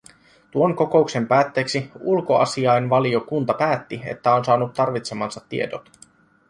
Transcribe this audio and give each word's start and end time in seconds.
Tuon 0.51 0.75
kokouksen 0.75 1.27
päätteeksi 1.27 1.91
ulkoasiainvaliokunta 2.01 3.53
päätti, 3.53 4.01
että 4.05 4.35
on 4.35 4.45
saanut 4.45 4.73
tarvitsemansa 4.73 5.41
tiedot. 5.49 5.91